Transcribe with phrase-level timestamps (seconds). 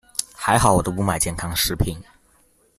[0.33, 1.95] 還好我都不買健康食品